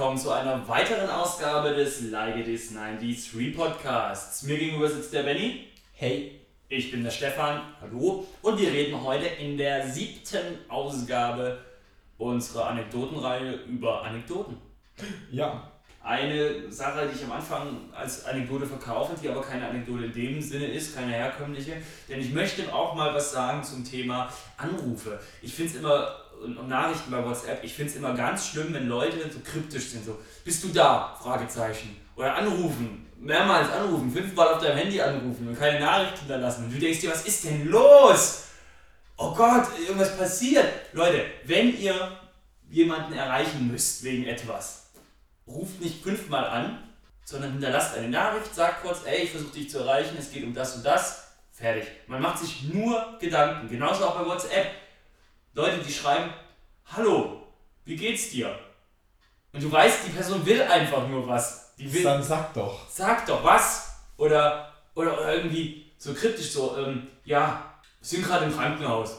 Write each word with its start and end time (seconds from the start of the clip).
willkommen 0.00 0.18
zu 0.18 0.30
einer 0.30 0.66
weiteren 0.66 1.10
Ausgabe 1.10 1.74
des 1.74 2.10
Like 2.10 2.34
It 2.38 2.48
Is 2.48 2.72
93 2.72 3.54
Podcasts. 3.54 4.44
Mir 4.44 4.56
gegenüber 4.56 4.88
sitzt 4.88 5.12
der 5.12 5.24
Benny. 5.24 5.66
Hey. 5.92 6.40
Ich 6.70 6.90
bin 6.90 7.04
der 7.04 7.10
Stefan. 7.10 7.60
Hallo. 7.82 8.26
Und 8.40 8.58
wir 8.58 8.72
reden 8.72 9.04
heute 9.04 9.26
in 9.26 9.58
der 9.58 9.86
siebten 9.86 10.58
Ausgabe 10.70 11.58
unserer 12.16 12.68
Anekdotenreihe 12.68 13.56
über 13.68 14.02
Anekdoten. 14.02 14.56
Ja. 15.30 15.70
Eine 16.02 16.72
Sache, 16.72 17.06
die 17.06 17.18
ich 17.18 17.24
am 17.26 17.32
Anfang 17.32 17.92
als 17.92 18.24
Anekdote 18.24 18.64
verkaufe, 18.64 19.12
die 19.22 19.28
aber 19.28 19.42
keine 19.42 19.68
Anekdote 19.68 20.06
in 20.06 20.14
dem 20.14 20.40
Sinne 20.40 20.68
ist, 20.68 20.96
keine 20.96 21.12
herkömmliche. 21.12 21.74
Denn 22.08 22.20
ich 22.20 22.32
möchte 22.32 22.72
auch 22.72 22.94
mal 22.94 23.12
was 23.12 23.32
sagen 23.32 23.62
zum 23.62 23.84
Thema 23.84 24.32
Anrufe. 24.56 25.20
Ich 25.42 25.52
finde 25.52 25.72
es 25.72 25.76
immer 25.78 26.10
und 26.40 26.68
Nachrichten 26.68 27.10
bei 27.10 27.24
WhatsApp, 27.24 27.62
ich 27.62 27.74
finde 27.74 27.90
es 27.90 27.96
immer 27.96 28.14
ganz 28.14 28.48
schlimm, 28.48 28.72
wenn 28.72 28.88
Leute 28.88 29.18
so 29.30 29.40
kryptisch 29.40 29.88
sind, 29.88 30.04
so, 30.04 30.18
bist 30.44 30.64
du 30.64 30.68
da? 30.68 31.16
Fragezeichen. 31.22 31.96
Oder 32.16 32.34
anrufen, 32.34 33.06
mehrmals 33.18 33.70
anrufen, 33.70 34.10
fünfmal 34.10 34.54
auf 34.54 34.62
deinem 34.62 34.78
Handy 34.78 35.00
anrufen 35.00 35.48
und 35.48 35.58
keine 35.58 35.80
Nachricht 35.80 36.18
hinterlassen. 36.18 36.64
Und 36.64 36.74
du 36.74 36.78
denkst 36.78 37.00
dir, 37.00 37.10
was 37.10 37.26
ist 37.26 37.44
denn 37.44 37.68
los? 37.68 38.44
Oh 39.16 39.34
Gott, 39.34 39.66
irgendwas 39.78 40.16
passiert. 40.16 40.66
Leute, 40.92 41.24
wenn 41.44 41.78
ihr 41.78 42.18
jemanden 42.70 43.12
erreichen 43.12 43.70
müsst 43.70 44.02
wegen 44.02 44.26
etwas, 44.26 44.90
ruft 45.46 45.80
nicht 45.80 46.02
fünfmal 46.02 46.46
an, 46.46 46.78
sondern 47.24 47.52
hinterlasst 47.52 47.96
eine 47.96 48.08
Nachricht, 48.08 48.54
sagt 48.54 48.82
kurz, 48.82 49.00
ey, 49.04 49.24
ich 49.24 49.30
versuche 49.30 49.52
dich 49.52 49.70
zu 49.70 49.80
erreichen, 49.80 50.16
es 50.18 50.32
geht 50.32 50.44
um 50.44 50.54
das 50.54 50.76
und 50.76 50.84
das. 50.84 51.26
Fertig. 51.52 51.84
Man 52.06 52.22
macht 52.22 52.38
sich 52.38 52.62
nur 52.72 53.18
Gedanken. 53.20 53.68
Genauso 53.68 54.06
auch 54.06 54.18
bei 54.18 54.26
WhatsApp. 54.26 54.68
Leute, 55.52 55.78
die 55.78 55.92
schreiben, 55.92 56.32
hallo, 56.86 57.42
wie 57.84 57.96
geht's 57.96 58.30
dir? 58.30 58.56
Und 59.52 59.62
du 59.62 59.70
weißt, 59.70 60.06
die 60.06 60.10
Person 60.10 60.44
will 60.46 60.62
einfach 60.62 61.06
nur 61.08 61.26
was. 61.26 61.74
Die 61.76 61.92
will, 61.92 62.04
Dann 62.04 62.22
sag 62.22 62.54
doch. 62.54 62.88
Sag 62.88 63.26
doch 63.26 63.42
was. 63.42 63.96
Oder, 64.16 64.72
oder, 64.94 65.18
oder 65.18 65.34
irgendwie 65.34 65.90
so 65.98 66.14
kritisch 66.14 66.52
so, 66.52 66.76
ähm, 66.78 67.08
ja, 67.24 67.74
wir 67.98 68.06
sind 68.06 68.24
gerade 68.24 68.44
im 68.44 68.56
Krankenhaus. 68.56 69.16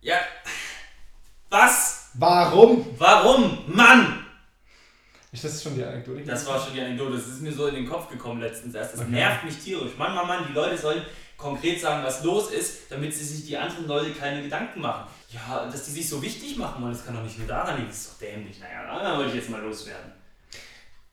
Ja, 0.00 0.18
was? 1.50 2.10
Warum? 2.14 2.86
Warum? 2.98 3.64
Mann! 3.66 4.19
Ist 5.32 5.44
das 5.44 5.62
schon 5.62 5.76
die 5.76 5.84
Anekdote? 5.84 6.22
Das 6.24 6.46
war 6.46 6.60
schon 6.60 6.74
die 6.74 6.80
Anekdote, 6.80 7.16
das 7.16 7.28
ist 7.28 7.40
mir 7.40 7.52
so 7.52 7.68
in 7.68 7.76
den 7.76 7.88
Kopf 7.88 8.08
gekommen 8.08 8.40
letztens 8.40 8.74
erst. 8.74 8.94
Das 8.94 9.00
Okay. 9.02 9.10
nervt 9.10 9.44
mich 9.44 9.58
tierisch. 9.58 9.92
Mann, 9.96 10.14
Mann, 10.14 10.26
Mann, 10.26 10.44
die 10.48 10.52
Leute 10.52 10.76
sollen 10.76 11.02
konkret 11.36 11.80
sagen, 11.80 12.04
was 12.04 12.24
los 12.24 12.50
ist, 12.50 12.90
damit 12.90 13.14
sie 13.14 13.24
sich 13.24 13.46
die 13.46 13.56
anderen 13.56 13.86
Leute 13.86 14.10
keine 14.12 14.42
Gedanken 14.42 14.80
machen. 14.80 15.08
Ja, 15.30 15.66
dass 15.70 15.84
die 15.84 15.92
sich 15.92 16.08
so 16.08 16.20
wichtig 16.20 16.56
machen 16.56 16.82
wollen, 16.82 16.92
das 16.92 17.06
kann 17.06 17.14
doch 17.14 17.22
nicht 17.22 17.38
nur 17.38 17.46
daran 17.46 17.76
liegen, 17.76 17.88
das 17.88 17.98
ist 17.98 18.10
doch 18.10 18.18
dämlich. 18.18 18.58
Naja, 18.58 19.00
da 19.02 19.16
wollte 19.16 19.30
ich 19.30 19.36
jetzt 19.36 19.50
mal 19.50 19.60
loswerden. 19.62 20.12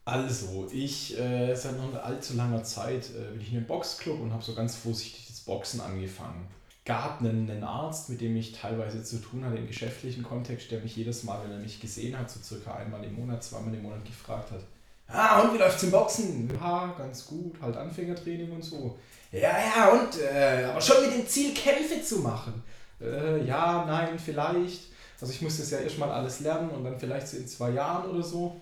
Also, 0.03 0.67
ich 0.71 1.19
äh, 1.19 1.53
seit 1.53 1.77
noch 1.77 1.93
allzu 2.01 2.35
langer 2.35 2.63
Zeit 2.63 3.09
äh, 3.09 3.31
bin 3.33 3.41
ich 3.41 3.51
in 3.51 3.57
einem 3.57 3.67
Boxclub 3.67 4.21
und 4.21 4.31
habe 4.31 4.41
so 4.43 4.55
ganz 4.55 4.75
vorsichtig 4.75 5.27
das 5.27 5.41
Boxen 5.41 5.81
angefangen. 5.81 6.47
Gab 6.87 7.19
einen, 7.19 7.51
einen 7.51 7.65
Arzt, 7.65 8.09
mit 8.09 8.21
dem 8.21 8.37
ich 8.37 8.53
teilweise 8.53 9.03
zu 9.03 9.17
tun 9.17 9.43
hatte 9.43 9.57
im 9.57 9.67
geschäftlichen 9.67 10.23
Kontext, 10.23 10.71
der 10.71 10.79
mich 10.79 10.95
jedes 10.95 11.23
Mal, 11.25 11.43
wenn 11.43 11.51
er 11.51 11.59
mich 11.59 11.81
gesehen 11.81 12.17
hat, 12.17 12.31
so 12.31 12.39
circa 12.41 12.75
einmal 12.75 13.03
im 13.03 13.13
Monat, 13.13 13.43
zweimal 13.43 13.73
im 13.73 13.83
Monat 13.83 14.05
gefragt 14.05 14.51
hat. 14.51 14.61
Ah, 15.09 15.41
und 15.41 15.53
wie 15.53 15.57
läuft's 15.57 15.83
im 15.83 15.91
Boxen? 15.91 16.49
Ja, 16.57 16.95
ganz 16.97 17.25
gut, 17.25 17.59
halt 17.61 17.75
Anfängertraining 17.75 18.49
und 18.53 18.63
so. 18.63 18.97
Ja, 19.33 19.57
ja, 19.59 19.89
und, 19.89 20.17
äh, 20.21 20.63
aber 20.63 20.79
schon 20.79 21.01
mit 21.01 21.13
dem 21.13 21.27
Ziel, 21.27 21.53
Kämpfe 21.53 22.01
zu 22.01 22.19
machen. 22.19 22.63
Äh, 23.01 23.45
ja, 23.45 23.83
nein, 23.85 24.17
vielleicht. 24.17 24.83
Also 25.19 25.33
ich 25.33 25.41
musste 25.41 25.63
es 25.63 25.71
ja 25.71 25.79
erstmal 25.79 26.11
alles 26.11 26.39
lernen 26.39 26.69
und 26.69 26.85
dann 26.85 26.97
vielleicht 26.97 27.27
so 27.27 27.35
in 27.35 27.49
zwei 27.49 27.71
Jahren 27.71 28.09
oder 28.09 28.23
so. 28.23 28.61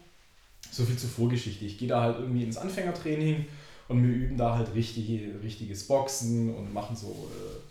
So 0.72 0.83
viel 0.83 0.97
zur 0.97 1.11
Vorgeschichte. 1.11 1.66
Ich 1.66 1.78
gehe 1.78 1.88
da 1.88 2.01
halt 2.01 2.17
irgendwie 2.17 2.44
ins 2.44 2.57
Anfängertraining 2.57 3.45
und 3.88 4.03
wir 4.03 4.16
üben 4.16 4.35
da 4.35 4.55
halt 4.55 4.73
richtig, 4.73 5.29
richtiges 5.44 5.85
Boxen 5.85 6.55
und 6.55 6.73
machen 6.73 6.95
so 6.95 7.29
äh, 7.31 7.64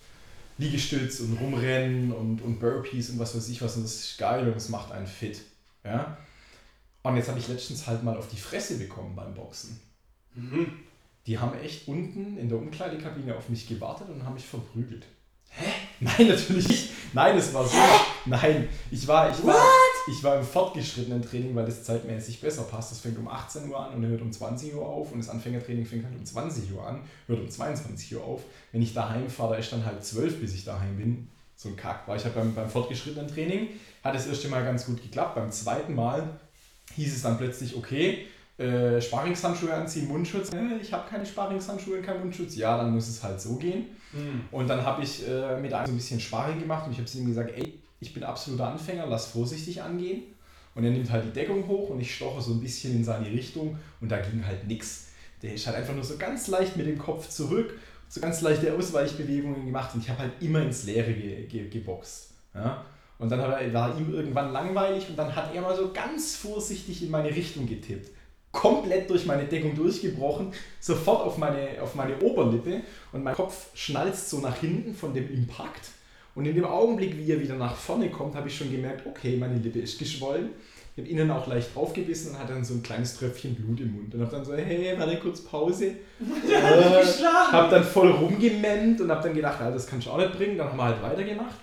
Liegestütz 0.59 1.21
und 1.21 1.37
Rumrennen 1.39 2.13
und, 2.13 2.41
und 2.43 2.61
Burpees 2.61 3.11
und 3.11 3.19
was 3.19 3.37
weiß 3.37 3.49
ich 3.49 3.61
was. 3.63 3.77
Und 3.77 3.85
das 3.85 3.95
ist 3.95 4.19
geil 4.19 4.47
und 4.47 4.55
das 4.55 4.69
macht 4.69 4.93
einen 4.93 5.07
fit. 5.07 5.41
Ja? 5.85 6.17
Und 7.03 7.17
jetzt 7.17 7.29
habe 7.29 7.39
ich 7.39 7.49
letztens 7.49 7.87
halt 7.87 8.03
mal 8.03 8.17
auf 8.17 8.29
die 8.29 8.37
Fresse 8.37 8.79
bekommen 8.79 9.15
beim 9.15 9.35
Boxen. 9.35 9.81
Mhm. 10.35 10.73
Die 11.27 11.39
haben 11.39 11.59
echt 11.59 11.89
unten 11.89 12.37
in 12.37 12.49
der 12.49 12.59
Umkleidekabine 12.59 13.37
auf 13.37 13.49
mich 13.49 13.67
gewartet 13.67 14.09
und 14.09 14.25
haben 14.25 14.35
mich 14.35 14.45
verprügelt. 14.45 15.07
Hä? 15.51 15.71
Nein, 16.01 16.29
natürlich 16.29 16.69
nicht. 16.69 16.91
Nein, 17.13 17.37
es 17.37 17.53
war 17.55 17.67
so. 17.67 17.77
Nein, 18.27 18.69
ich 18.91 19.07
war, 19.07 19.31
ich 19.31 19.45
war, 19.45 19.55
ich 20.07 20.23
war 20.23 20.37
im 20.37 20.45
fortgeschrittenen 20.45 21.23
Training, 21.23 21.55
weil 21.55 21.65
das 21.65 21.85
zeitmäßig 21.85 22.41
besser 22.41 22.63
passt. 22.65 22.91
Das 22.91 23.01
fängt 23.01 23.19
um 23.19 23.29
18 23.29 23.69
Uhr 23.71 23.79
an 23.79 23.95
und 23.95 24.07
hört 24.07 24.21
um 24.21 24.31
20 24.31 24.75
Uhr 24.75 24.87
auf. 24.87 25.13
Und 25.13 25.19
das 25.19 25.31
Anfängertraining 25.31 25.87
fängt 25.87 26.05
halt 26.05 26.15
um 26.17 26.25
20 26.25 26.73
Uhr 26.73 26.87
an, 26.87 27.01
hört 27.27 27.41
um 27.41 27.49
22 27.49 28.17
Uhr 28.17 28.23
auf. 28.23 28.43
Wenn 28.73 28.83
ich 28.83 28.93
daheim 28.93 29.29
fahre, 29.29 29.55
da 29.55 29.59
ist 29.59 29.73
dann 29.73 29.85
halb 29.85 30.03
zwölf, 30.03 30.41
bis 30.41 30.55
ich 30.55 30.65
daheim 30.65 30.97
bin. 30.97 31.29
So 31.57 31.69
ein 31.69 31.77
Kack. 31.77 32.07
War 32.07 32.17
ich 32.17 32.25
halt 32.25 32.35
beim, 32.35 32.55
beim 32.55 32.69
fortgeschrittenen 32.69 33.29
Training, 33.29 33.69
hat 34.03 34.15
das 34.15 34.27
erste 34.27 34.49
Mal 34.49 34.65
ganz 34.65 34.85
gut 34.87 35.01
geklappt. 35.01 35.37
Beim 35.37 35.51
zweiten 35.51 35.95
Mal 35.95 36.29
hieß 36.95 37.15
es 37.17 37.23
dann 37.23 37.39
plötzlich, 37.39 37.77
okay, 37.77 38.27
äh, 38.59 39.01
Sparingshandschuhe 39.01 39.73
anziehen, 39.73 40.09
Mundschutz. 40.09 40.53
Äh, 40.53 40.77
ich 40.81 40.93
habe 40.93 41.09
keine 41.09 41.25
Sparingshandschuhe 41.25 41.99
und 41.99 42.05
keinen 42.05 42.21
Mundschutz. 42.21 42.57
Ja, 42.57 42.77
dann 42.77 42.93
muss 42.93 43.09
es 43.09 43.23
halt 43.23 43.41
so 43.41 43.57
gehen. 43.57 43.87
Mhm. 44.13 44.43
Und 44.51 44.69
dann 44.69 44.85
habe 44.85 45.03
ich 45.03 45.27
äh, 45.27 45.59
mit 45.59 45.73
einem 45.73 45.87
so 45.87 45.93
ein 45.93 45.97
bisschen 45.97 46.21
Sparring 46.21 46.61
gemacht 46.61 46.87
und 46.87 46.93
ich 46.93 46.99
habe 46.99 47.07
zu 47.07 47.19
ihm 47.19 47.27
gesagt, 47.27 47.53
ey, 47.57 47.81
ich 48.05 48.13
bin 48.13 48.23
absoluter 48.23 48.69
Anfänger, 48.69 49.07
lass 49.07 49.27
vorsichtig 49.27 49.83
angehen. 49.83 50.23
Und 50.75 50.85
er 50.85 50.91
nimmt 50.91 51.11
halt 51.11 51.25
die 51.25 51.33
Deckung 51.33 51.67
hoch 51.69 51.91
und 51.91 52.01
ich 52.01 52.15
stoche 52.15 52.43
so 52.43 52.53
ein 52.53 52.61
bisschen 52.61 52.95
in 52.95 53.05
seine 53.05 53.31
Richtung 53.31 53.79
und 54.01 54.11
da 54.11 54.19
ging 54.19 54.45
halt 54.45 54.67
nichts. 54.67 55.09
Der 55.41 55.55
ist 55.55 55.67
halt 55.67 55.77
einfach 55.77 55.95
nur 55.95 56.05
so 56.05 56.17
ganz 56.17 56.49
leicht 56.49 56.77
mit 56.77 56.87
dem 56.87 56.99
Kopf 56.99 57.29
zurück, 57.29 57.79
so 58.09 58.21
ganz 58.21 58.41
leichte 58.41 58.75
Ausweichbewegungen 58.75 59.67
gemacht 59.67 59.95
und 59.95 60.03
ich 60.03 60.11
habe 60.11 60.21
halt 60.21 60.33
immer 60.41 60.63
ins 60.63 60.85
Leere 60.85 61.13
ge 61.13 61.47
ge 61.47 61.69
geboxt. 61.69 62.31
Ja? 62.55 62.85
Und 63.19 63.31
dann 63.31 63.39
er, 63.39 63.73
war 63.73 63.97
ihm 63.97 64.13
irgendwann 64.13 64.53
langweilig 64.53 65.09
und 65.09 65.17
dann 65.17 65.35
hat 65.35 65.55
er 65.55 65.63
mal 65.63 65.77
so 65.77 65.93
ganz 65.93 66.35
vorsichtig 66.35 67.03
in 67.03 67.11
meine 67.11 67.31
Richtung 67.31 67.67
getippt. 67.67 68.11
Komplett 68.51 69.09
durch 69.11 69.27
meine 69.27 69.45
Deckung 69.45 69.75
durchgebrochen, 69.77 70.53
sofort 70.81 71.23
auf 71.23 71.39
meine, 71.39 71.81
auf 71.81 71.95
meine 71.95 72.19
Oberlippe 72.21 72.83
und 73.13 73.23
mein 73.23 73.35
Kopf 73.35 73.69
schnalzt 73.75 74.31
so 74.31 74.41
nach 74.41 74.57
hinten 74.57 74.95
von 74.95 75.15
dem 75.15 75.33
Impact. 75.33 75.91
Und 76.35 76.47
in 76.47 76.55
dem 76.55 76.65
Augenblick, 76.65 77.17
wie 77.17 77.31
er 77.31 77.41
wieder 77.41 77.55
nach 77.55 77.77
vorne 77.77 78.11
kommt, 78.11 78.35
habe 78.35 78.49
ich 78.49 78.57
schon 78.57 78.71
gemerkt, 78.71 79.07
okay, 79.07 79.37
meine 79.37 79.57
Lippe 79.59 79.79
ist 79.79 79.99
geschwollen. 79.99 80.51
Ich 80.97 81.03
habe 81.03 81.11
innen 81.11 81.31
auch 81.31 81.47
leicht 81.47 81.75
draufgebissen 81.75 82.33
und 82.33 82.39
hatte 82.39 82.53
dann 82.53 82.65
so 82.65 82.75
ein 82.75 82.83
kleines 82.83 83.17
Tröpfchen 83.17 83.55
Blut 83.55 83.81
im 83.81 83.95
Mund. 83.95 84.15
Und 84.15 84.21
habe 84.21 84.31
dann 84.31 84.45
so, 84.45 84.55
hey, 84.55 84.95
warte 84.97 85.19
kurz 85.19 85.41
Pause. 85.41 85.87
äh, 86.49 87.05
habe 87.53 87.71
dann 87.71 87.85
voll 87.85 88.11
rumgememmt 88.11 89.01
und 89.01 89.11
habe 89.11 89.23
dann 89.23 89.35
gedacht, 89.35 89.61
ja, 89.61 89.71
das 89.71 89.87
kannst 89.87 90.07
du 90.07 90.11
auch 90.11 90.19
nicht 90.19 90.33
bringen. 90.37 90.57
Dann 90.57 90.69
haben 90.69 90.77
wir 90.77 90.85
halt 90.85 91.03
weitergemacht. 91.03 91.57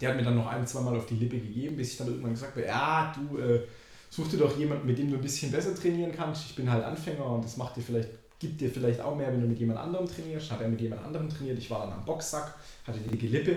Der 0.00 0.10
hat 0.10 0.16
mir 0.16 0.22
dann 0.22 0.36
noch 0.36 0.46
ein, 0.46 0.66
zwei 0.66 0.80
Mal 0.80 0.96
auf 0.96 1.06
die 1.06 1.14
Lippe 1.14 1.38
gegeben, 1.38 1.76
bis 1.76 1.92
ich 1.92 1.98
dann 1.98 2.08
irgendwann 2.08 2.32
gesagt 2.32 2.56
habe, 2.56 2.66
ja, 2.66 3.14
du 3.14 3.38
äh, 3.38 3.60
such 4.08 4.28
dir 4.28 4.38
doch 4.38 4.56
jemanden, 4.58 4.86
mit 4.86 4.98
dem 4.98 5.10
du 5.10 5.16
ein 5.16 5.22
bisschen 5.22 5.50
besser 5.52 5.74
trainieren 5.74 6.12
kannst. 6.14 6.46
Ich 6.50 6.56
bin 6.56 6.70
halt 6.70 6.84
Anfänger 6.84 7.24
und 7.26 7.44
das 7.44 7.56
macht 7.56 7.76
dir 7.76 7.82
vielleicht, 7.82 8.08
gibt 8.38 8.60
dir 8.60 8.70
vielleicht 8.70 9.00
auch 9.00 9.14
mehr, 9.14 9.32
wenn 9.32 9.40
du 9.40 9.46
mit 9.46 9.58
jemand 9.58 9.78
anderem 9.78 10.06
trainierst. 10.06 10.50
Hat 10.50 10.60
er 10.60 10.68
mit 10.68 10.80
jemand 10.80 11.04
anderem 11.04 11.28
trainiert. 11.28 11.58
Ich 11.58 11.70
war 11.70 11.86
dann 11.86 11.92
am 11.92 12.04
Boxsack, 12.04 12.54
hatte 12.86 12.98
die 12.98 13.10
dicke 13.10 13.26
Lippe. 13.26 13.56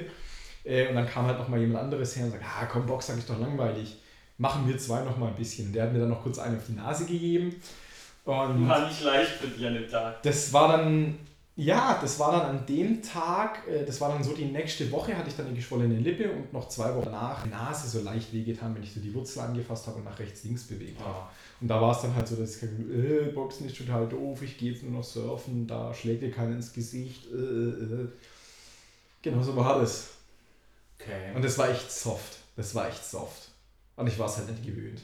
Äh, 0.63 0.88
und 0.90 0.96
dann 0.96 1.07
kam 1.07 1.25
halt 1.25 1.38
noch 1.38 1.47
mal 1.47 1.59
jemand 1.59 1.79
anderes 1.79 2.16
her 2.16 2.25
und 2.25 2.31
sagt, 2.31 2.44
ah 2.44 2.66
komm, 2.66 2.85
Boxsack 2.85 3.18
ist 3.18 3.29
doch 3.29 3.40
langweilig. 3.40 3.97
Machen 4.38 4.68
wir 4.68 4.78
zwei 4.78 5.03
noch 5.03 5.18
mal 5.18 5.28
ein 5.28 5.35
bisschen. 5.35 5.72
Der 5.74 5.84
hat 5.84 5.94
mir 5.94 6.00
dann 6.00 6.09
noch 6.09 6.24
kurz 6.24 6.40
einen 6.40 6.57
auf 6.57 6.66
die 6.68 6.74
Nase 6.74 7.06
gegeben. 7.06 7.56
Und 8.25 8.68
War 8.68 8.88
nicht 8.88 9.03
leicht 9.03 9.31
für 9.31 9.47
dich 9.47 9.66
an 9.66 9.74
dem 9.74 9.90
Tag. 9.90 10.24
das 10.24 10.54
war 10.54 10.77
dann, 10.77 11.19
ja, 11.57 12.00
das 12.01 12.18
war 12.19 12.31
dann 12.31 12.57
an 12.57 12.65
dem 12.65 13.01
Tag, 13.01 13.68
äh, 13.68 13.86
das 13.86 14.00
war 14.00 14.10
dann 14.10 14.24
so 14.24 14.33
die 14.33 14.45
nächste 14.45 14.89
Woche, 14.92 15.18
hatte 15.18 15.30
ich 15.30 15.36
dann 15.36 15.48
eine 15.48 15.56
geschwollene 15.56 16.00
Lippe 16.00 16.31
und 16.31 16.54
noch 16.54 16.69
zwei 16.69 16.95
Wochen 16.95 17.06
danach 17.12 17.45
Nase 17.45 17.89
so 17.89 18.01
leicht 18.01 18.31
wehgetan, 18.31 18.74
wenn 18.75 18.83
ich 18.83 18.94
so 18.94 19.01
die 19.01 19.13
Wurzel 19.13 19.42
angefasst 19.42 19.88
habe 19.88 19.98
und 19.98 20.06
nach 20.06 20.18
rechts, 20.18 20.45
links 20.45 20.63
bewegt 20.63 21.01
habe. 21.01 21.16
Oh. 21.19 21.31
Und 21.59 21.68
da 21.68 21.81
war 21.81 21.92
es 21.92 22.01
dann 22.01 22.16
halt 22.16 22.27
so, 22.27 22.38
dass 22.38 22.56
ich 22.56 22.62
gesagt 22.62 22.80
habe, 22.80 22.94
äh, 22.94 23.31
Boxen 23.33 23.68
ist 23.68 23.77
total 23.77 24.07
doof, 24.07 24.42
ich 24.42 24.57
gehe 24.57 24.71
jetzt 24.71 24.83
nur 24.83 24.94
noch 24.94 25.04
surfen, 25.04 25.68
da 25.68 25.94
schlägt 25.94 26.24
dir 26.24 26.31
keiner 26.31 26.56
ins 26.56 26.71
Gesicht. 26.71 27.25
Äh, 27.31 27.36
äh. 27.36 28.07
Genau 29.21 29.42
so 29.42 29.56
war 29.56 29.80
das. 29.80 30.12
Okay. 31.00 31.31
Und 31.36 31.44
das 31.44 31.57
war 31.57 31.69
echt 31.69 31.92
soft. 31.92 32.38
Das 32.56 32.74
war 32.75 32.88
echt 32.88 33.04
soft. 33.04 33.50
Und 33.95 34.07
ich 34.07 34.18
war 34.18 34.28
es 34.28 34.38
halt 34.38 34.50
nicht 34.50 34.66
gewöhnt. 34.66 35.01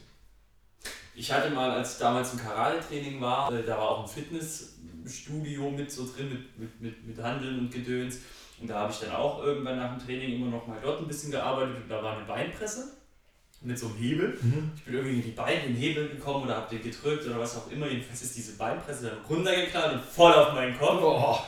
Ich 1.14 1.30
hatte 1.30 1.50
mal, 1.50 1.70
als 1.70 1.94
ich 1.94 1.98
damals 1.98 2.32
im 2.32 2.38
Karate-Training 2.38 3.20
war, 3.20 3.52
äh, 3.52 3.62
da 3.62 3.76
war 3.76 3.90
auch 3.90 4.02
ein 4.02 4.08
Fitnessstudio 4.08 5.70
mit 5.70 5.90
so 5.90 6.06
drin, 6.06 6.30
mit, 6.30 6.58
mit, 6.58 6.80
mit, 6.80 7.06
mit 7.06 7.22
Handeln 7.22 7.58
und 7.58 7.72
Gedöns. 7.72 8.18
Und 8.60 8.68
da 8.68 8.80
habe 8.80 8.92
ich 8.92 8.98
dann 9.00 9.12
auch 9.12 9.42
irgendwann 9.42 9.76
nach 9.76 9.96
dem 9.96 10.04
Training 10.04 10.36
immer 10.36 10.50
noch 10.50 10.66
mal 10.66 10.78
dort 10.82 11.00
ein 11.00 11.08
bisschen 11.08 11.30
gearbeitet 11.30 11.76
und 11.82 11.88
da 11.88 12.02
war 12.02 12.16
eine 12.16 12.26
Beinpresse 12.26 12.92
mit 13.62 13.78
so 13.78 13.86
einem 13.86 13.96
Hebel. 13.96 14.38
Ich 14.76 14.84
bin 14.84 14.94
irgendwie 14.94 15.16
in 15.16 15.22
die 15.22 15.30
Beine, 15.32 15.64
in 15.64 15.74
den 15.74 15.76
Hebel 15.76 16.08
gekommen 16.08 16.44
oder 16.44 16.56
habe 16.56 16.74
den 16.74 16.82
gedrückt 16.82 17.26
oder 17.26 17.38
was 17.38 17.56
auch 17.56 17.70
immer. 17.70 17.86
Jedenfalls 17.86 18.22
ist 18.22 18.36
diese 18.36 18.56
Beinpresse 18.56 19.10
dann 19.10 19.18
runtergeknallt 19.28 19.94
und 19.94 20.02
voll 20.02 20.32
auf 20.32 20.54
meinen 20.54 20.78
Kopf. 20.78 21.00
Boah. 21.00 21.46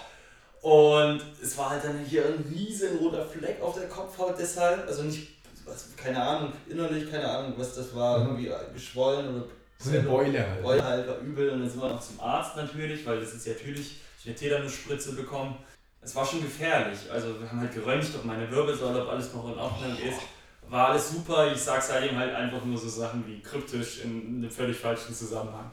Und 0.62 1.20
es 1.42 1.58
war 1.58 1.70
halt 1.70 1.84
dann 1.84 1.98
hier 2.08 2.24
ein 2.24 2.44
riesen 2.48 2.96
roter 2.98 3.26
Fleck 3.26 3.60
auf 3.60 3.74
der 3.74 3.88
Kopfhaut 3.88 4.36
deshalb. 4.38 4.86
Also 4.86 5.02
nicht, 5.02 5.28
was, 5.64 5.88
keine 5.96 6.22
Ahnung, 6.22 6.52
innerlich, 6.68 7.10
keine 7.10 7.28
Ahnung, 7.28 7.54
was 7.56 7.74
das 7.74 7.94
war, 7.94 8.20
Mhm. 8.20 8.26
irgendwie 8.46 8.52
geschwollen 8.72 9.34
oder 9.34 9.44
So 9.78 9.90
eine 9.90 10.00
Beule 10.02 10.38
halt. 10.48 10.62
Beule 10.62 10.84
halt 10.84 11.08
war 11.08 11.18
übel 11.18 11.50
und 11.50 11.60
dann 11.60 11.68
sind 11.70 11.82
wir 11.82 11.88
noch 11.88 12.00
zum 12.00 12.20
Arzt 12.20 12.56
natürlich, 12.56 13.04
weil 13.04 13.20
das 13.20 13.34
ist 13.34 13.44
ja 13.46 13.54
natürlich, 13.54 14.00
ich 14.20 14.26
eine 14.26 14.36
Tetanusspritze 14.36 15.14
bekommen. 15.14 15.56
Es 16.00 16.14
war 16.14 16.24
schon 16.24 16.42
gefährlich. 16.42 16.98
Also 17.12 17.40
wir 17.40 17.48
haben 17.50 17.60
halt 17.60 17.74
geröntgt, 17.74 18.10
ob 18.14 18.24
meine 18.24 18.48
Wirbelsäule, 18.50 19.02
ob 19.02 19.08
alles 19.08 19.32
noch 19.34 19.48
in 19.52 19.58
Ordnung 19.58 19.92
ist. 19.98 20.20
War 20.68 20.88
alles 20.90 21.10
super. 21.10 21.52
Ich 21.52 21.60
sag 21.60 21.82
seitdem 21.82 22.16
halt 22.16 22.32
einfach 22.34 22.64
nur 22.64 22.78
so 22.78 22.88
Sachen 22.88 23.26
wie 23.26 23.40
kryptisch 23.40 24.04
in 24.04 24.38
einem 24.38 24.50
völlig 24.50 24.76
falschen 24.78 25.12
Zusammenhang. 25.14 25.70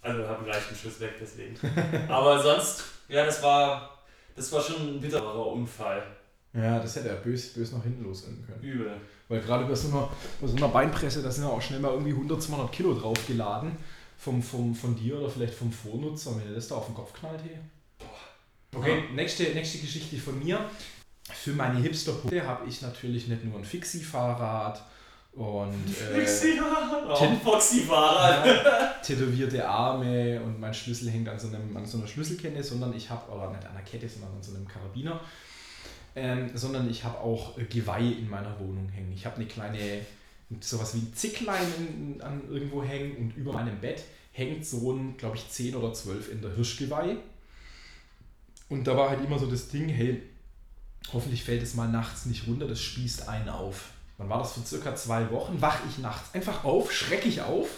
Also 0.00 0.22
gleich 0.44 0.68
einen 0.68 0.76
Schuss 0.76 1.00
weg 1.00 1.14
deswegen. 1.20 1.56
Aber 2.08 2.42
sonst, 2.42 2.84
ja, 3.08 3.24
das 3.26 3.42
war, 3.42 3.98
das 4.36 4.50
war 4.52 4.62
schon 4.62 4.96
ein 4.96 5.00
bitterer 5.00 5.46
Unfall. 5.46 6.02
Ja, 6.54 6.78
das 6.78 6.96
hätte 6.96 7.10
er 7.10 7.16
bös, 7.16 7.52
bös 7.52 7.72
nach 7.72 7.82
hinten 7.82 8.04
losrennen 8.04 8.44
können. 8.46 8.62
Übel. 8.62 8.92
Weil 9.28 9.40
gerade 9.40 9.64
bei 9.64 9.74
so, 9.74 9.88
einer, 9.88 10.08
bei 10.40 10.46
so 10.46 10.56
einer 10.56 10.68
Beinpresse, 10.68 11.22
da 11.22 11.30
sind 11.30 11.44
ja 11.44 11.50
auch 11.50 11.60
schnell 11.60 11.80
mal 11.80 11.92
irgendwie 11.92 12.12
100, 12.12 12.42
200 12.42 12.72
Kilo 12.72 12.94
draufgeladen. 12.94 13.72
Vom, 14.16 14.42
vom, 14.42 14.74
von 14.74 14.96
dir 14.96 15.18
oder 15.18 15.30
vielleicht 15.30 15.54
vom 15.54 15.70
Vornutzer. 15.70 16.36
Wenn 16.36 16.48
er 16.48 16.54
das 16.54 16.68
da 16.68 16.76
auf 16.76 16.86
den 16.86 16.94
Kopf 16.94 17.12
knallt, 17.12 17.40
hey. 17.42 17.58
Okay, 18.74 19.04
nächste, 19.14 19.44
nächste 19.54 19.78
Geschichte 19.78 20.16
von 20.16 20.38
mir. 20.38 20.68
Für 21.32 21.52
meine 21.52 21.78
hipster 21.80 22.12
habe 22.46 22.68
ich 22.68 22.82
natürlich 22.82 23.28
nicht 23.28 23.44
nur 23.44 23.58
ein 23.58 23.64
Fixie-Fahrrad 23.64 24.82
und 25.38 25.86
äh, 25.88 26.20
Foxy-Fahrrad. 27.38 28.44
ja, 28.44 28.94
tätowierte 29.00 29.66
Arme 29.66 30.40
und 30.42 30.58
mein 30.58 30.74
Schlüssel 30.74 31.10
hängt 31.10 31.28
an 31.28 31.38
so, 31.38 31.46
einem, 31.46 31.76
an 31.76 31.86
so 31.86 31.98
einer 31.98 32.08
Schlüsselkette, 32.08 32.60
sondern 32.62 32.92
ich 32.92 33.08
habe, 33.08 33.30
oder 33.30 33.48
nicht 33.50 33.64
an 33.64 33.70
einer 33.70 33.82
Kette, 33.82 34.08
sondern 34.08 34.32
an 34.32 34.42
so 34.42 34.56
einem 34.56 34.66
Karabiner, 34.66 35.20
ähm, 36.16 36.50
sondern 36.54 36.90
ich 36.90 37.04
habe 37.04 37.18
auch 37.20 37.56
Geweih 37.70 38.16
in 38.18 38.28
meiner 38.28 38.58
Wohnung 38.58 38.88
hängen. 38.88 39.12
Ich 39.14 39.26
habe 39.26 39.36
eine 39.36 39.46
kleine, 39.46 39.78
sowas 40.60 40.96
wie 40.96 40.98
ein 40.98 41.12
Zicklein 41.14 41.66
in, 41.78 42.20
an 42.20 42.42
irgendwo 42.50 42.82
hängen 42.82 43.16
und 43.18 43.36
über 43.36 43.52
meinem 43.52 43.80
Bett 43.80 44.02
hängt 44.32 44.66
so 44.66 44.92
ein, 44.92 45.16
glaube 45.16 45.36
ich, 45.36 45.48
10 45.48 45.76
oder 45.76 45.92
12 45.92 46.32
in 46.32 46.42
der 46.42 46.52
Hirschgeweih. 46.56 47.16
Und 48.68 48.88
da 48.88 48.96
war 48.96 49.10
halt 49.10 49.24
immer 49.24 49.38
so 49.38 49.46
das 49.46 49.68
Ding, 49.68 49.88
hey, 49.88 50.20
hoffentlich 51.12 51.44
fällt 51.44 51.62
es 51.62 51.74
mal 51.74 51.88
nachts 51.88 52.26
nicht 52.26 52.48
runter, 52.48 52.66
das 52.66 52.80
spießt 52.80 53.28
einen 53.28 53.48
auf. 53.48 53.92
Dann 54.18 54.28
war 54.28 54.38
das 54.38 54.52
vor 54.52 54.64
circa 54.66 54.94
zwei 54.96 55.30
Wochen, 55.30 55.60
wach 55.60 55.78
ich 55.88 55.98
nachts 55.98 56.34
einfach 56.34 56.64
auf, 56.64 56.92
schrecke 56.92 57.28
ich 57.28 57.40
auf 57.40 57.68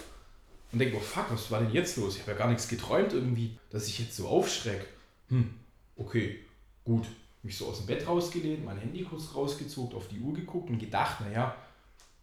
und 0.71 0.79
denke, 0.79 0.97
oh 0.97 0.99
fuck, 0.99 1.27
was 1.29 1.51
war 1.51 1.59
denn 1.59 1.71
jetzt 1.71 1.97
los? 1.97 2.15
Ich 2.15 2.21
habe 2.21 2.31
ja 2.31 2.37
gar 2.37 2.49
nichts 2.49 2.67
geträumt 2.67 3.13
irgendwie, 3.13 3.57
dass 3.69 3.87
ich 3.87 3.99
jetzt 3.99 4.15
so 4.15 4.27
aufschrecke. 4.27 4.87
Hm, 5.29 5.53
okay, 5.95 6.39
gut. 6.83 7.05
Mich 7.43 7.57
so 7.57 7.67
aus 7.67 7.77
dem 7.77 7.87
Bett 7.87 8.07
rausgelehnt, 8.07 8.63
mein 8.63 8.77
Handy 8.77 9.03
kurz 9.03 9.33
rausgezogen, 9.33 9.95
auf 9.95 10.07
die 10.07 10.19
Uhr 10.19 10.33
geguckt 10.33 10.69
und 10.69 10.77
gedacht, 10.77 11.21
naja, 11.21 11.55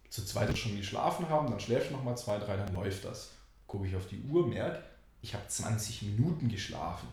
zu 0.09 0.25
zweit 0.25 0.57
schon 0.57 0.77
geschlafen 0.77 1.27
haben, 1.29 1.49
dann 1.49 1.59
schläfst 1.59 1.89
du 1.89 1.93
nochmal 1.93 2.17
zwei, 2.17 2.37
drei, 2.37 2.55
dann 2.55 2.73
läuft 2.73 3.03
das. 3.05 3.31
Gucke 3.67 3.87
ich 3.87 3.95
auf 3.95 4.07
die 4.07 4.21
Uhr, 4.29 4.47
merke, 4.47 4.81
ich 5.21 5.33
habe 5.33 5.45
20 5.47 6.03
Minuten 6.03 6.47
geschlafen. 6.47 7.07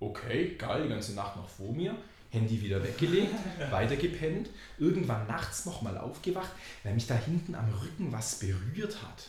Okay, 0.00 0.54
geil, 0.56 0.84
die 0.84 0.88
ganze 0.90 1.14
Nacht 1.14 1.36
noch 1.36 1.48
vor 1.48 1.72
mir. 1.72 1.96
Handy 2.30 2.60
wieder 2.62 2.82
weggelegt, 2.82 3.34
weitergepennt, 3.70 4.50
irgendwann 4.78 5.26
nachts 5.26 5.64
nochmal 5.64 5.96
aufgewacht, 5.98 6.50
weil 6.82 6.94
mich 6.94 7.06
da 7.06 7.14
hinten 7.14 7.54
am 7.54 7.68
Rücken 7.72 8.12
was 8.12 8.38
berührt 8.38 9.02
hat. 9.02 9.28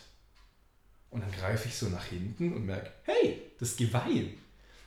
Und 1.10 1.22
dann 1.22 1.32
greife 1.32 1.68
ich 1.68 1.76
so 1.76 1.88
nach 1.88 2.04
hinten 2.04 2.52
und 2.52 2.66
merke, 2.66 2.90
hey, 3.04 3.40
das 3.58 3.76
Geweih. 3.76 4.34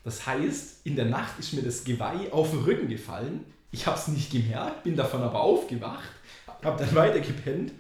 Das 0.04 0.26
heißt, 0.26 0.86
in 0.86 0.96
der 0.96 1.06
Nacht 1.06 1.40
ist 1.40 1.54
mir 1.54 1.64
das 1.64 1.84
Geweih 1.84 2.32
auf 2.32 2.52
den 2.52 2.60
Rücken 2.60 2.90
gefallen. 2.90 3.46
Ich 3.72 3.88
habe 3.88 3.98
es 3.98 4.08
nicht 4.08 4.32
gemerkt, 4.32 4.84
bin 4.84 4.96
davon 4.96 5.22
aber 5.22 5.42
aufgewacht, 5.42 6.10
habe 6.64 6.84
dann 6.84 6.96
weitergepennt 6.96 7.72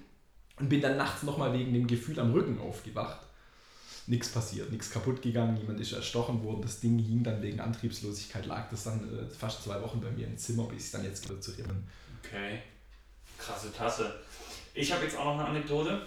und 0.57 0.69
bin 0.69 0.81
dann 0.81 0.97
nachts 0.97 1.23
nochmal 1.23 1.53
wegen 1.53 1.73
dem 1.73 1.87
Gefühl 1.87 2.19
am 2.19 2.31
Rücken 2.31 2.59
aufgewacht 2.59 3.19
nichts 4.11 4.27
passiert, 4.27 4.69
nichts 4.71 4.91
kaputt 4.91 5.21
gegangen, 5.21 5.53
niemand 5.53 5.79
ist 5.79 5.93
erstochen 5.93 6.43
worden. 6.43 6.61
Das 6.61 6.81
Ding 6.81 6.99
hing 6.99 7.23
dann 7.23 7.41
wegen 7.41 7.61
Antriebslosigkeit, 7.61 8.45
lag 8.45 8.69
das 8.69 8.83
dann 8.83 8.99
äh, 9.17 9.33
fast 9.33 9.63
zwei 9.63 9.81
Wochen 9.81 10.01
bei 10.01 10.11
mir 10.11 10.27
im 10.27 10.37
Zimmer, 10.37 10.65
bis 10.65 10.87
ich 10.87 10.91
dann 10.91 11.05
jetzt 11.05 11.23
wieder 11.23 11.39
zu 11.39 11.55
bin. 11.55 11.83
Okay, 12.23 12.59
krasse 13.39 13.73
Tasse. 13.73 14.13
Ich 14.73 14.91
habe 14.91 15.05
jetzt 15.05 15.17
auch 15.17 15.23
noch 15.23 15.39
eine 15.39 15.45
Anekdote. 15.45 16.01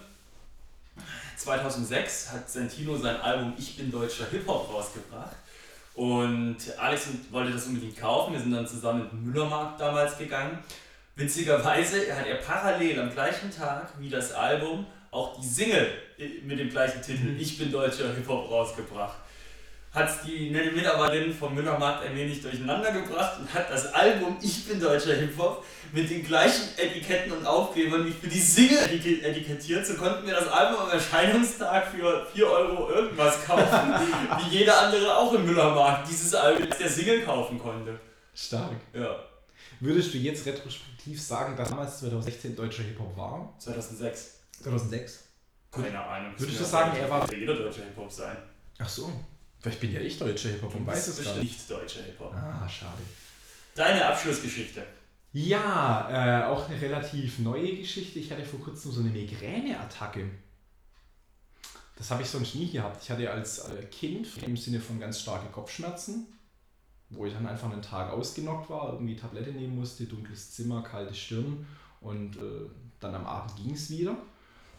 2006 1.38 2.30
hat 2.30 2.48
Santino 2.48 2.96
sein 2.96 3.16
Album 3.16 3.54
Ich 3.58 3.76
bin 3.76 3.90
deutscher 3.90 4.26
Hip-Hop 4.30 4.72
rausgebracht. 4.72 5.36
Und 5.94 6.56
Alex 6.78 7.08
wollte 7.30 7.52
das 7.52 7.66
unbedingt 7.66 7.96
kaufen. 7.96 8.34
Wir 8.34 8.40
sind 8.40 8.52
dann 8.52 8.66
zusammen 8.66 9.02
in 9.02 9.08
den 9.08 9.24
Müllermarkt 9.30 9.80
damals 9.80 10.18
gegangen. 10.18 10.58
Witzigerweise 11.16 12.14
hat 12.14 12.26
er 12.26 12.36
parallel 12.36 13.00
am 13.00 13.10
gleichen 13.10 13.50
Tag 13.50 13.88
wie 13.98 14.10
das 14.10 14.32
Album 14.32 14.86
auch 15.14 15.38
die 15.40 15.46
Single 15.46 15.86
mit 16.44 16.58
dem 16.58 16.70
gleichen 16.70 17.00
Titel 17.02 17.24
mhm. 17.24 17.40
Ich 17.40 17.58
bin 17.58 17.70
deutscher 17.70 18.14
Hip-Hop 18.14 18.50
rausgebracht. 18.50 19.18
Hat 19.92 20.10
die 20.26 20.50
Mitarbeiterin 20.50 21.32
vom 21.32 21.54
Müllermarkt 21.54 22.04
ein 22.04 22.16
wenig 22.16 22.42
durcheinander 22.42 22.90
gebracht 22.90 23.38
und 23.38 23.54
hat 23.54 23.70
das 23.70 23.94
Album 23.94 24.36
Ich 24.42 24.66
bin 24.66 24.80
deutscher 24.80 25.14
Hip-Hop 25.14 25.64
mit 25.92 26.10
den 26.10 26.24
gleichen 26.26 26.76
Etiketten 26.76 27.30
und 27.30 27.46
Aufklebern 27.46 28.04
wie 28.04 28.10
für 28.10 28.26
die 28.26 28.40
Single 28.40 28.78
etikettiert. 28.90 29.86
So 29.86 29.94
konnten 29.94 30.26
wir 30.26 30.34
das 30.34 30.48
Album 30.48 30.80
am 30.80 30.90
Erscheinungstag 30.90 31.86
für 31.92 32.26
4 32.34 32.44
Euro 32.44 32.90
irgendwas 32.90 33.44
kaufen, 33.44 33.94
wie 34.40 34.58
jeder 34.58 34.80
andere 34.80 35.16
auch 35.16 35.32
im 35.32 35.46
Müllermarkt 35.46 36.08
dieses 36.10 36.34
Album 36.34 36.66
der 36.68 36.88
Single 36.88 37.22
kaufen 37.22 37.60
konnte. 37.60 38.00
Stark. 38.34 38.72
Ja. 38.92 39.14
Würdest 39.78 40.12
du 40.12 40.18
jetzt 40.18 40.44
retrospektiv 40.44 41.22
sagen, 41.22 41.56
dass 41.56 41.68
damals 41.68 42.00
2016 42.00 42.56
deutscher 42.56 42.82
Hip-Hop 42.82 43.16
war? 43.16 43.54
2006. 43.58 44.43
2006? 44.64 45.24
Keine 45.70 46.00
Ahnung. 46.00 46.32
Würdest 46.36 46.60
du 46.60 46.64
sagen, 46.64 46.96
er 46.96 47.10
war. 47.10 47.32
jeder 47.32 47.54
deutsche 47.54 47.84
Hip-Hop 47.84 48.10
sein. 48.10 48.36
Ach 48.78 48.88
so. 48.88 49.12
Vielleicht 49.60 49.80
bin 49.80 49.92
ja 49.92 50.00
ich 50.00 50.18
deutscher 50.18 50.50
Hip-Hop 50.50 50.74
und 50.74 50.86
weiß 50.86 51.08
es 51.08 51.24
gar 51.24 51.34
nicht. 51.36 51.44
nicht 51.44 51.70
deutscher 51.70 52.02
Hip-Hop. 52.02 52.32
Ah, 52.34 52.68
schade. 52.68 53.02
Deine 53.74 54.06
Abschlussgeschichte. 54.06 54.84
Ja, 55.32 56.08
äh, 56.10 56.44
auch 56.46 56.68
eine 56.68 56.80
relativ 56.80 57.40
neue 57.40 57.76
Geschichte. 57.76 58.20
Ich 58.20 58.30
hatte 58.30 58.44
vor 58.44 58.60
kurzem 58.60 58.92
so 58.92 59.00
eine 59.00 59.10
Migräneattacke. 59.10 60.30
Das 61.96 62.10
habe 62.10 62.22
ich 62.22 62.28
sonst 62.28 62.54
nie 62.54 62.70
gehabt. 62.70 63.02
Ich 63.02 63.10
hatte 63.10 63.28
als 63.30 63.58
äh, 63.58 63.82
Kind 63.86 64.28
im 64.44 64.56
Sinne 64.56 64.80
von 64.80 65.00
ganz 65.00 65.20
starke 65.20 65.50
Kopfschmerzen, 65.50 66.26
wo 67.10 67.26
ich 67.26 67.32
dann 67.32 67.46
einfach 67.46 67.72
einen 67.72 67.82
Tag 67.82 68.12
ausgenockt 68.12 68.70
war, 68.70 68.92
irgendwie 68.92 69.16
Tablette 69.16 69.50
nehmen 69.50 69.76
musste, 69.76 70.04
dunkles 70.04 70.52
Zimmer, 70.52 70.82
kalte 70.82 71.14
Stirn 71.14 71.66
und 72.00 72.36
äh, 72.36 72.70
dann 73.00 73.14
am 73.14 73.26
Abend 73.26 73.56
ging 73.56 73.74
es 73.74 73.90
wieder. 73.90 74.16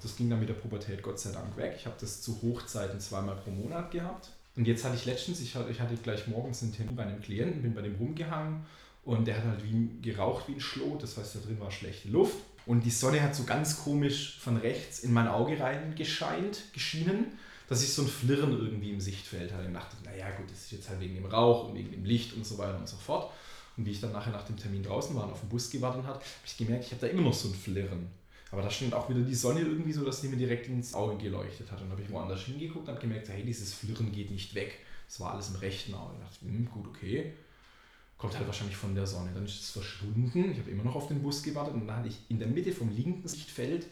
Das 0.01 0.15
ging 0.15 0.29
dann 0.29 0.39
mit 0.39 0.49
der 0.49 0.53
Pubertät 0.53 1.01
Gott 1.01 1.19
sei 1.19 1.31
Dank 1.31 1.55
weg. 1.57 1.75
Ich 1.77 1.85
habe 1.85 1.95
das 1.99 2.21
zu 2.21 2.41
Hochzeiten 2.41 2.99
zweimal 2.99 3.35
pro 3.35 3.51
Monat 3.51 3.91
gehabt. 3.91 4.29
Und 4.55 4.67
jetzt 4.67 4.85
hatte 4.85 4.95
ich 4.95 5.05
letztens, 5.05 5.41
ich 5.41 5.55
hatte, 5.55 5.69
ich 5.69 5.81
hatte 5.81 5.95
gleich 5.95 6.27
morgens 6.27 6.63
einen 6.63 6.73
Termin 6.73 6.95
bei 6.95 7.03
einem 7.03 7.21
Klienten, 7.21 7.61
bin 7.61 7.73
bei 7.73 7.81
dem 7.81 7.95
rumgehangen 7.95 8.65
und 9.03 9.27
der 9.27 9.37
hat 9.37 9.45
halt 9.45 9.63
wie 9.63 9.89
geraucht 10.01 10.47
wie 10.47 10.53
ein 10.53 10.61
Schlot, 10.61 11.03
das 11.03 11.17
heißt, 11.17 11.35
da 11.35 11.39
drin 11.39 11.59
war 11.59 11.71
schlechte 11.71 12.09
Luft. 12.09 12.37
Und 12.65 12.83
die 12.83 12.89
Sonne 12.89 13.21
hat 13.21 13.35
so 13.35 13.43
ganz 13.43 13.83
komisch 13.83 14.39
von 14.39 14.57
rechts 14.57 14.99
in 14.99 15.13
mein 15.13 15.27
Auge 15.27 15.59
rein 15.59 15.93
gescheint, 15.95 16.63
geschienen, 16.73 17.37
dass 17.69 17.83
ich 17.83 17.93
so 17.93 18.01
ein 18.01 18.07
Flirren 18.07 18.51
irgendwie 18.51 18.91
im 18.91 18.99
Sichtfeld 18.99 19.53
hatte. 19.53 19.67
Und 19.67 19.75
dachte, 19.75 19.97
naja 20.03 20.31
gut, 20.31 20.49
das 20.49 20.61
ist 20.61 20.71
jetzt 20.71 20.89
halt 20.89 20.99
wegen 20.99 21.15
dem 21.15 21.25
Rauch 21.25 21.69
und 21.69 21.75
wegen 21.75 21.91
dem 21.91 22.05
Licht 22.05 22.33
und 22.33 22.45
so 22.45 22.57
weiter 22.57 22.77
und 22.77 22.89
so 22.89 22.97
fort. 22.97 23.31
Und 23.77 23.85
wie 23.85 23.91
ich 23.91 24.01
dann 24.01 24.13
nachher 24.13 24.31
nach 24.31 24.45
dem 24.45 24.57
Termin 24.57 24.81
draußen 24.81 25.15
war 25.15 25.25
und 25.25 25.33
auf 25.33 25.41
den 25.41 25.49
Bus 25.49 25.69
gewartet 25.69 26.03
habe, 26.05 26.15
habe 26.15 26.25
ich 26.45 26.57
gemerkt, 26.57 26.85
ich 26.85 26.91
habe 26.91 27.01
da 27.01 27.07
immer 27.07 27.21
noch 27.21 27.33
so 27.33 27.49
ein 27.49 27.53
Flirren. 27.53 28.07
Aber 28.51 28.61
da 28.61 28.69
stand 28.69 28.93
auch 28.93 29.09
wieder 29.09 29.21
die 29.21 29.35
Sonne 29.35 29.61
irgendwie 29.61 29.91
so, 29.91 30.05
dass 30.05 30.21
die 30.21 30.27
mir 30.27 30.37
direkt 30.37 30.67
ins 30.67 30.93
Auge 30.93 31.17
geleuchtet 31.17 31.71
hat. 31.71 31.81
Und 31.81 31.91
habe 31.91 32.01
ich 32.01 32.09
woanders 32.09 32.41
hingeguckt 32.41 32.87
und 32.87 32.93
habe 32.93 33.01
gemerkt, 33.01 33.29
hey, 33.29 33.43
dieses 33.43 33.73
Flirren 33.73 34.11
geht 34.11 34.31
nicht 34.31 34.53
weg. 34.55 34.79
Es 35.07 35.19
war 35.19 35.33
alles 35.33 35.49
im 35.49 35.55
rechten 35.55 35.93
Auge. 35.93 36.13
Da 36.17 36.25
dachte 36.25 36.37
ich, 36.41 36.47
hm, 36.47 36.69
gut, 36.69 36.87
okay. 36.87 37.33
Kommt 38.17 38.37
halt 38.37 38.47
wahrscheinlich 38.47 38.77
von 38.77 38.95
der 38.95 39.05
Sonne. 39.07 39.31
Dann 39.33 39.45
ist 39.45 39.61
es 39.61 39.69
verschwunden. 39.71 40.51
Ich 40.51 40.59
habe 40.59 40.71
immer 40.71 40.83
noch 40.83 40.95
auf 40.95 41.07
den 41.07 41.21
Bus 41.21 41.43
gewartet 41.43 41.73
und 41.73 41.87
dann 41.87 41.97
hatte 41.97 42.07
ich 42.07 42.17
in 42.29 42.39
der 42.39 42.47
Mitte 42.47 42.71
vom 42.71 42.89
linken 42.89 43.27
Sichtfeld 43.27 43.87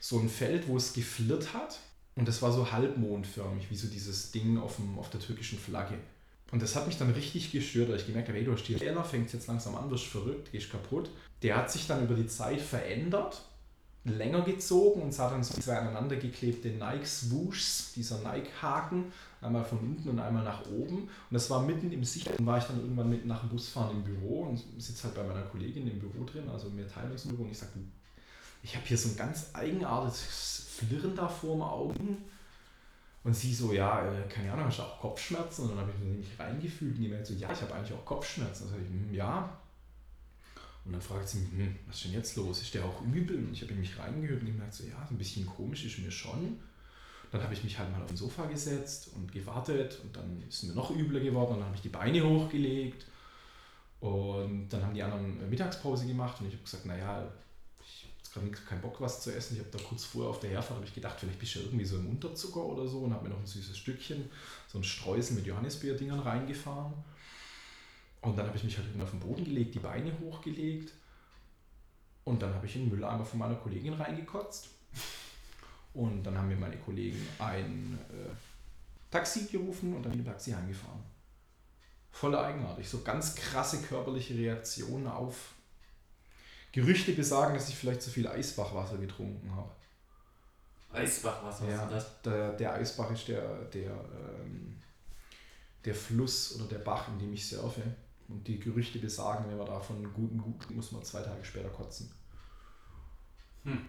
so 0.00 0.18
ein 0.18 0.28
Feld, 0.28 0.66
wo 0.68 0.76
es 0.76 0.92
geflirrt 0.92 1.52
hat. 1.52 1.78
Und 2.16 2.28
das 2.28 2.42
war 2.42 2.52
so 2.52 2.70
halbmondförmig, 2.70 3.70
wie 3.70 3.76
so 3.76 3.88
dieses 3.88 4.30
Ding 4.30 4.56
auf, 4.56 4.76
dem, 4.76 4.98
auf 4.98 5.10
der 5.10 5.20
türkischen 5.20 5.58
Flagge. 5.58 5.98
Und 6.52 6.62
das 6.62 6.76
hat 6.76 6.86
mich 6.86 6.96
dann 6.96 7.10
richtig 7.10 7.50
gestört, 7.50 7.88
weil 7.88 7.96
ich 7.96 8.06
gemerkt 8.06 8.28
habe, 8.28 8.38
hey, 8.38 8.44
du 8.44 8.52
hast 8.52 8.68
die 8.68 8.76
Fehler, 8.76 9.02
fängt 9.02 9.32
jetzt 9.32 9.48
langsam 9.48 9.74
an, 9.74 9.90
wirst 9.90 10.04
verrückt, 10.04 10.52
gehst 10.52 10.70
kaputt. 10.70 11.10
Der 11.42 11.56
hat 11.56 11.70
sich 11.70 11.86
dann 11.86 12.04
über 12.04 12.14
die 12.14 12.28
Zeit 12.28 12.60
verändert 12.60 13.42
länger 14.04 14.42
gezogen 14.42 15.02
und 15.02 15.18
hat 15.18 15.32
dann 15.32 15.42
so 15.42 15.58
zwei 15.60 15.78
aneinander 15.78 16.16
geklebte 16.16 16.68
Nike 16.68 17.06
Swooshs, 17.06 17.92
dieser 17.94 18.18
Nike-Haken, 18.18 19.10
einmal 19.40 19.64
von 19.64 19.78
unten 19.78 20.10
und 20.10 20.18
einmal 20.18 20.44
nach 20.44 20.66
oben. 20.66 21.04
Und 21.04 21.30
das 21.30 21.48
war 21.48 21.62
mitten 21.62 21.90
im 21.90 22.04
Sicht. 22.04 22.28
Dann 22.28 22.44
war 22.44 22.58
ich 22.58 22.64
dann 22.64 22.80
irgendwann 22.80 23.08
mit 23.08 23.24
nach 23.24 23.40
dem 23.40 23.48
Busfahren 23.48 23.96
im 23.96 24.04
Büro 24.04 24.42
und 24.42 24.62
sitze 24.78 25.04
halt 25.04 25.14
bei 25.14 25.22
meiner 25.22 25.42
Kollegin 25.42 25.86
im 25.88 25.98
Büro 25.98 26.24
drin, 26.24 26.48
also 26.50 26.68
mir 26.68 26.86
teilen 26.86 27.12
uns 27.12 27.26
Büro 27.26 27.44
und 27.44 27.50
ich 27.50 27.58
sage, 27.58 27.72
ich 28.62 28.74
habe 28.74 28.86
hier 28.86 28.96
so 28.96 29.10
ein 29.10 29.16
ganz 29.16 29.50
eigenartiges 29.52 30.66
Flirren 30.68 31.14
da 31.14 31.28
vor 31.28 31.54
dem 31.54 31.62
Augen. 31.62 32.24
Und 33.22 33.34
sie 33.34 33.54
so, 33.54 33.72
ja, 33.72 34.04
äh, 34.06 34.28
keine 34.28 34.52
Ahnung, 34.52 34.66
hast 34.66 34.80
du 34.80 34.82
auch 34.82 35.00
Kopfschmerzen? 35.00 35.62
Und 35.62 35.70
dann 35.70 35.78
habe 35.78 35.90
ich 35.90 36.18
mich 36.18 36.38
reingefühlt 36.38 36.96
und 36.96 37.02
die 37.02 37.08
meinte 37.08 37.32
so, 37.32 37.38
ja, 37.38 37.50
ich 37.50 37.62
habe 37.62 37.74
eigentlich 37.74 37.94
auch 37.94 38.04
Kopfschmerzen. 38.04 38.68
Sage 38.68 38.82
ich, 38.82 38.88
hm, 38.88 39.14
ja, 39.14 39.48
und 40.84 40.92
dann 40.92 41.00
fragt 41.00 41.28
sie 41.28 41.38
mich, 41.38 41.50
hm, 41.50 41.76
was 41.86 41.96
ist 41.96 42.04
denn 42.04 42.12
jetzt 42.12 42.36
los? 42.36 42.60
Ist 42.60 42.74
der 42.74 42.84
auch 42.84 43.00
übel? 43.02 43.36
Und 43.36 43.52
ich 43.52 43.62
habe 43.62 43.72
in 43.72 43.80
mich 43.80 43.98
reingehört 43.98 44.40
und 44.40 44.46
gemerkt, 44.46 44.74
so, 44.74 44.84
ja, 44.84 45.06
ein 45.08 45.18
bisschen 45.18 45.46
komisch 45.46 45.84
ist 45.84 45.98
mir 45.98 46.10
schon. 46.10 46.58
Dann 47.30 47.42
habe 47.42 47.54
ich 47.54 47.64
mich 47.64 47.78
halt 47.78 47.90
mal 47.90 48.02
auf 48.02 48.08
den 48.08 48.16
Sofa 48.16 48.46
gesetzt 48.46 49.10
und 49.14 49.32
gewartet 49.32 49.98
und 50.04 50.14
dann 50.14 50.42
ist 50.48 50.62
mir 50.64 50.74
noch 50.74 50.94
übler 50.94 51.20
geworden. 51.20 51.54
Dann 51.54 51.64
habe 51.64 51.76
ich 51.76 51.82
die 51.82 51.88
Beine 51.88 52.22
hochgelegt 52.22 53.06
und 54.00 54.68
dann 54.68 54.84
haben 54.84 54.94
die 54.94 55.02
anderen 55.02 55.48
Mittagspause 55.48 56.06
gemacht 56.06 56.40
und 56.40 56.46
ich 56.46 56.52
habe 56.52 56.62
gesagt, 56.64 56.84
naja, 56.84 57.26
ich 57.80 58.06
habe 58.36 58.50
gerade 58.50 58.66
keinen 58.66 58.82
Bock 58.82 59.00
was 59.00 59.22
zu 59.22 59.34
essen. 59.34 59.54
Ich 59.54 59.60
habe 59.60 59.70
da 59.70 59.82
kurz 59.82 60.04
vorher 60.04 60.30
auf 60.30 60.40
der 60.40 60.50
Herfahrt 60.50 60.84
ich 60.84 60.94
gedacht, 60.94 61.16
vielleicht 61.18 61.38
bist 61.38 61.54
du 61.54 61.60
irgendwie 61.60 61.84
so 61.84 61.96
im 61.96 62.10
Unterzucker 62.10 62.64
oder 62.64 62.86
so 62.86 62.98
und 62.98 63.14
habe 63.14 63.24
mir 63.24 63.30
noch 63.30 63.40
ein 63.40 63.46
süßes 63.46 63.78
Stückchen, 63.78 64.28
so 64.68 64.78
ein 64.78 64.84
Streusel 64.84 65.36
mit 65.36 65.46
Johannisbeer-Dingern 65.46 66.20
reingefahren. 66.20 66.92
Und 68.24 68.38
dann 68.38 68.46
habe 68.46 68.56
ich 68.56 68.64
mich 68.64 68.76
halt 68.76 68.88
auf 69.00 69.10
den 69.10 69.20
Boden 69.20 69.44
gelegt, 69.44 69.74
die 69.74 69.80
Beine 69.80 70.10
hochgelegt 70.20 70.92
und 72.24 72.40
dann 72.40 72.54
habe 72.54 72.66
ich 72.66 72.74
in 72.74 72.82
den 72.82 72.90
Mülleimer 72.90 73.24
von 73.24 73.38
meiner 73.38 73.56
Kollegin 73.56 73.92
reingekotzt. 73.92 74.68
Und 75.92 76.24
dann 76.24 76.36
haben 76.36 76.48
mir 76.48 76.56
meine 76.56 76.78
Kollegen 76.78 77.24
ein 77.38 77.98
äh, 78.10 78.30
Taxi 79.10 79.44
gerufen 79.44 79.94
und 79.94 80.02
dann 80.02 80.10
bin 80.10 80.20
ich 80.20 80.26
im 80.26 80.32
Taxi 80.32 80.50
heimgefahren. 80.52 81.00
Voll 82.10 82.34
eigenartig. 82.34 82.88
So 82.88 83.02
ganz 83.02 83.34
krasse 83.34 83.82
körperliche 83.82 84.34
Reaktionen 84.34 85.06
auf 85.06 85.52
Gerüchte 86.72 87.12
besagen, 87.12 87.54
dass 87.54 87.68
ich 87.68 87.76
vielleicht 87.76 88.02
zu 88.02 88.10
viel 88.10 88.26
Eisbachwasser 88.26 88.96
getrunken 88.96 89.54
habe. 89.54 89.70
Eisbachwasser, 90.92 91.68
ja, 91.68 91.76
was 91.76 91.84
ist 91.84 91.92
das? 91.92 92.22
Der, 92.22 92.52
der 92.54 92.74
Eisbach 92.74 93.10
ist 93.10 93.28
der, 93.28 93.64
der, 93.66 93.90
ähm, 93.92 94.80
der 95.84 95.94
Fluss 95.94 96.56
oder 96.56 96.66
der 96.66 96.78
Bach, 96.78 97.08
in 97.08 97.18
dem 97.18 97.32
ich 97.32 97.46
surfe. 97.46 97.82
Und 98.28 98.46
die 98.48 98.58
Gerüchte 98.58 98.98
besagen, 98.98 99.44
wenn 99.48 99.58
man 99.58 99.66
davon 99.66 100.02
guten 100.14 100.38
gut, 100.38 100.70
muss 100.70 100.92
man 100.92 101.02
zwei 101.04 101.20
Tage 101.20 101.44
später 101.44 101.68
kotzen. 101.68 102.10
Hm. 103.64 103.86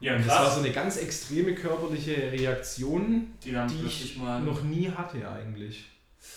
Ja, 0.00 0.14
Und 0.16 0.26
das 0.26 0.38
war 0.38 0.50
so 0.50 0.60
eine 0.60 0.70
ganz 0.70 0.96
extreme 0.96 1.54
körperliche 1.54 2.30
Reaktion, 2.30 3.32
die 3.42 3.50
die 3.50 3.86
ich 3.86 4.16
mal. 4.16 4.40
noch 4.40 4.62
nie 4.62 4.90
hatte 4.90 5.28
eigentlich. 5.28 5.90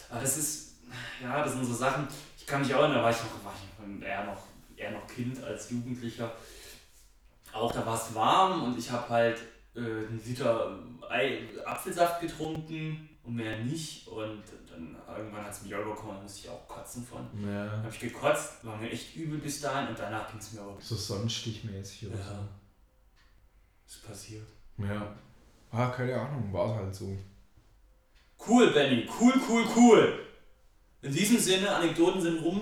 Aber 0.10 0.22
das 0.22 0.38
ist, 0.38 0.76
ja, 1.22 1.44
das 1.44 1.54
sind 1.54 1.66
so 1.66 1.74
Sachen. 1.74 2.08
Ich 2.38 2.46
kann 2.48 2.62
mich 2.62 2.74
auch 2.74 2.80
erinnern, 2.80 2.98
da 2.98 3.04
war 3.04 3.12
ich 3.12 3.18
noch, 3.18 3.46
war 3.46 3.54
ich 3.54 4.04
eher 4.04 4.26
noch, 4.26 4.44
eher 4.76 4.92
noch 4.92 5.08
Kind 5.08 5.42
als 5.44 5.70
Jugendlicher. 5.70 6.32
Auch 7.54 7.72
da 7.72 7.86
war 7.86 7.96
es 7.96 8.16
warm 8.16 8.64
und 8.64 8.80
ich 8.80 8.90
habe 8.90 9.08
halt 9.10 9.38
einen 9.76 10.22
Liter 10.26 10.80
Ei, 11.10 11.48
Apfelsaft 11.66 12.22
getrunken 12.22 13.10
und 13.24 13.36
mehr 13.36 13.58
nicht. 13.60 14.08
Und 14.08 14.44
dann 14.70 14.96
irgendwann 15.18 15.44
hat 15.46 15.52
es 15.54 15.64
mich 15.64 15.76
auch 15.76 15.82
überkommen, 15.82 16.16
da 16.16 16.22
musste 16.22 16.40
ich 16.48 16.50
auch 16.50 16.68
kotzen 16.68 17.06
von. 17.06 17.28
Dann 17.34 17.54
Ja. 17.54 17.72
habe 17.72 17.90
ich 17.90 18.00
gekotzt, 18.00 18.64
war 18.66 18.78
mir 18.78 18.90
echt 18.90 19.16
übel 19.16 19.40
bis 19.40 19.62
dahin 19.62 19.90
und 19.90 20.00
danach 20.00 20.30
ging 20.30 20.40
es 20.40 20.54
mir 20.54 20.62
aber. 20.62 20.76
So 20.80 20.96
sonnenstichmäßig 20.96 22.08
oder 22.08 22.18
Ja. 22.20 22.48
Ist 23.86 24.06
passiert. 24.08 24.48
so. 24.78 24.84
Ja. 24.86 25.16
Ah, 25.72 25.90
keine 25.90 26.16
Ahnung, 26.20 26.52
war 26.54 26.76
halt 26.76 26.94
so. 26.96 27.18
Cool, 28.48 28.72
Benny. 28.72 29.08
Cool, 29.20 29.34
cool, 29.48 29.66
cool. 29.76 30.20
In 31.02 31.12
diesem 31.14 31.38
Sinne, 31.38 31.74
Anekdoten 31.76 32.22
sind 32.22 32.42
rum. 32.44 32.62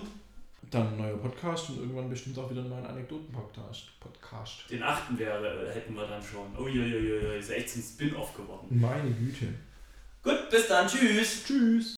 Dann 0.71 0.87
ein 0.87 0.97
neuer 0.97 1.17
Podcast 1.17 1.69
und 1.69 1.79
irgendwann 1.79 2.09
bestimmt 2.09 2.37
auch 2.37 2.49
wieder 2.51 2.61
einen 2.61 2.69
neuen 2.69 2.85
Anekdoten-Podcast. 2.85 3.99
Podcast. 3.99 4.69
Den 4.69 4.83
achten 4.83 5.17
wäre, 5.17 5.65
äh, 5.65 5.73
hätten 5.73 5.95
wir 5.95 6.05
dann 6.05 6.21
schon. 6.21 6.55
Uiuiui, 6.63 7.39
ist 7.39 7.49
echt 7.49 7.75
ein 7.75 7.81
Spin-off 7.81 8.35
geworden. 8.35 8.67
Meine 8.69 9.09
Güte. 9.09 9.47
Gut, 10.21 10.49
bis 10.51 10.67
dann. 10.67 10.87
Tschüss. 10.87 11.43
Tschüss. 11.45 11.95